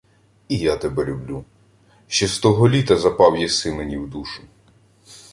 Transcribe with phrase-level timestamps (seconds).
[0.49, 1.45] —І я тебе люблю.
[2.07, 4.41] Ще з того літа запав єси мені в душу.